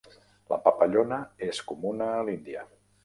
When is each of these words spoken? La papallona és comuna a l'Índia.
La 0.53 0.57
papallona 0.67 1.19
és 1.49 1.61
comuna 1.73 2.09
a 2.15 2.25
l'Índia. 2.31 2.65